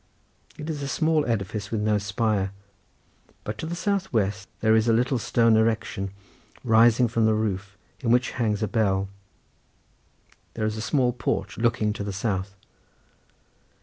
[0.57, 2.53] It is a small edifice with no spire,
[3.43, 6.09] but to the south west there is a little stone erection
[6.63, 9.05] rising from the roof, in which hangs a bell—there
[10.65, 12.55] is a small porch looking to the south.